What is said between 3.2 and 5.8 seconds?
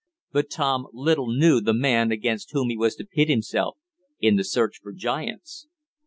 himself in the search for giants.